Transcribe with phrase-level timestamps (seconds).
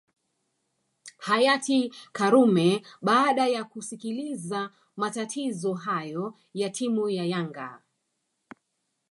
[1.17, 7.81] hayati karume baada ya kusikiliza matatizo hayo ya timu ya yanga